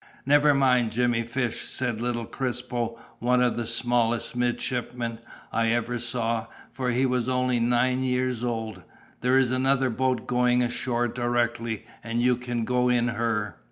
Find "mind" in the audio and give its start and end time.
0.55-0.89